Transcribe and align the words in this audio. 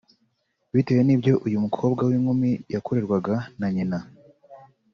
bitewe 0.73 1.01
n’ibyo 1.03 1.33
uyu 1.45 1.57
mukobwa 1.65 2.01
w’inkumi 2.09 2.49
yakorerwaga 2.73 3.35
na 3.59 3.67
Nyina 3.75 3.99